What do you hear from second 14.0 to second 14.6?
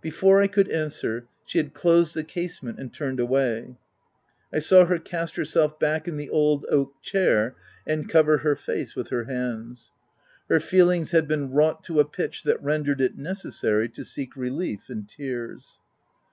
seek re